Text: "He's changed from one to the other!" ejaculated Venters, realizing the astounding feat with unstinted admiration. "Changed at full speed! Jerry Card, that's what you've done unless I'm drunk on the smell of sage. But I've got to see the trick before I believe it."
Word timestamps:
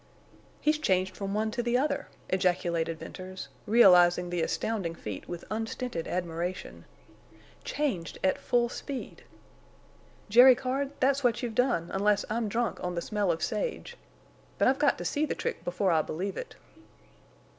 "He's 0.61 0.79
changed 0.79 1.15
from 1.15 1.35
one 1.35 1.51
to 1.51 1.61
the 1.61 1.77
other!" 1.77 2.07
ejaculated 2.27 2.97
Venters, 2.97 3.49
realizing 3.67 4.31
the 4.31 4.41
astounding 4.41 4.95
feat 4.95 5.27
with 5.29 5.45
unstinted 5.51 6.07
admiration. 6.07 6.85
"Changed 7.63 8.17
at 8.23 8.39
full 8.39 8.67
speed! 8.67 9.21
Jerry 10.27 10.55
Card, 10.55 10.89
that's 10.99 11.23
what 11.23 11.43
you've 11.43 11.53
done 11.53 11.91
unless 11.93 12.25
I'm 12.31 12.49
drunk 12.49 12.83
on 12.83 12.95
the 12.95 13.01
smell 13.03 13.31
of 13.31 13.43
sage. 13.43 13.95
But 14.57 14.67
I've 14.67 14.79
got 14.79 14.97
to 14.97 15.05
see 15.05 15.23
the 15.23 15.35
trick 15.35 15.63
before 15.63 15.91
I 15.91 16.01
believe 16.01 16.35
it." 16.35 16.55